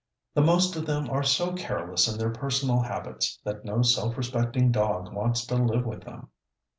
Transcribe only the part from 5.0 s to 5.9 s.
wants to live